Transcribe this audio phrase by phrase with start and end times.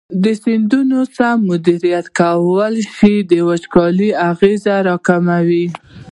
[0.23, 5.65] د سیندونو سم مدیریت کولی شي د وچکالۍ اغېزې راکمې کړي.